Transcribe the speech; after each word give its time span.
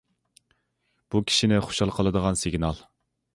بۇ 1.15 1.21
كىشىنى 1.31 1.59
خۇشال 1.67 1.93
قىلىدىغان 1.99 2.41
سىگنال. 2.45 2.83